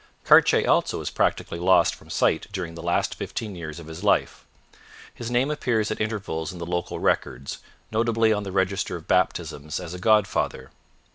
Cartier 0.23 0.67
also 0.67 0.99
is 0.99 1.11
practically 1.11 1.59
lost 1.59 1.93
from 1.93 2.09
sight 2.09 2.47
during 2.51 2.73
the 2.73 2.81
last 2.81 3.13
fifteen 3.13 3.55
years 3.55 3.79
of 3.79 3.85
his 3.85 4.03
life. 4.03 4.45
His 5.13 5.29
name 5.29 5.51
appears 5.51 5.91
at 5.91 6.01
intervals 6.01 6.51
in 6.51 6.57
the 6.57 6.65
local 6.65 6.97
records, 6.99 7.59
notably 7.91 8.33
on 8.33 8.41
the 8.41 8.51
register 8.51 8.95
of 8.95 9.07
baptisms 9.07 9.79
as 9.79 9.93
a 9.93 9.99
godfather. 9.99 10.71